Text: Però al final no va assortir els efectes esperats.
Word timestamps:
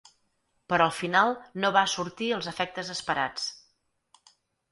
Però 0.73 0.85
al 0.87 0.93
final 0.99 1.33
no 1.65 1.69
va 1.75 1.83
assortir 1.89 2.31
els 2.37 2.49
efectes 2.53 2.91
esperats. 2.95 3.49